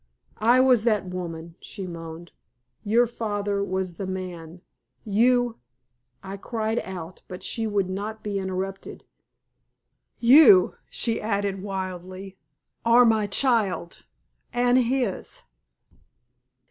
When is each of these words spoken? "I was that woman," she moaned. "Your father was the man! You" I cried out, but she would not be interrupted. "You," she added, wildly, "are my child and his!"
"I 0.39 0.59
was 0.61 0.83
that 0.85 1.05
woman," 1.05 1.53
she 1.59 1.85
moaned. 1.85 2.31
"Your 2.83 3.05
father 3.05 3.63
was 3.63 3.97
the 3.97 4.07
man! 4.07 4.61
You" 5.05 5.57
I 6.33 6.37
cried 6.37 6.79
out, 6.79 7.21
but 7.27 7.43
she 7.43 7.67
would 7.67 7.87
not 7.87 8.23
be 8.23 8.39
interrupted. 8.39 9.05
"You," 10.17 10.73
she 10.89 11.21
added, 11.21 11.61
wildly, 11.61 12.35
"are 12.83 13.05
my 13.05 13.27
child 13.27 14.03
and 14.51 14.79
his!" 14.79 15.43